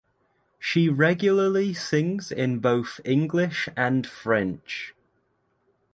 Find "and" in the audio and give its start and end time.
3.77-4.07